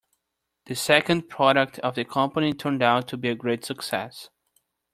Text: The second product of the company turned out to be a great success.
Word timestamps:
The 0.65 0.73
second 0.73 1.29
product 1.29 1.77
of 1.81 1.93
the 1.93 2.03
company 2.05 2.53
turned 2.53 2.81
out 2.81 3.07
to 3.09 3.17
be 3.17 3.29
a 3.29 3.35
great 3.35 3.63
success. 3.63 4.29